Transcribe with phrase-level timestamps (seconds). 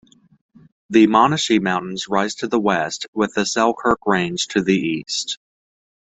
[0.89, 5.37] The Monashee Mountains rise to the west, with the Selkirk range to the east.